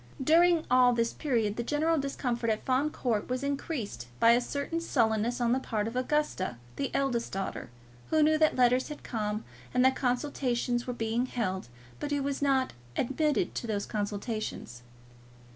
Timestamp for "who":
8.09-8.23, 12.09-12.23